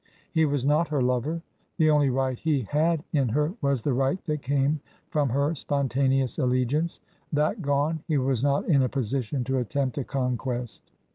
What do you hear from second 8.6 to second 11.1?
in a position to attempt a conquest.